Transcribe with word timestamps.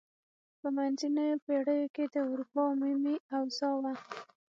په 0.59 0.67
منځنیو 0.75 1.41
پیړیو 1.45 1.93
کې 1.95 2.03
د 2.13 2.15
اروپا 2.31 2.61
عمومي 2.71 3.15
اوضاع 3.37 3.73
وه. 3.83 3.93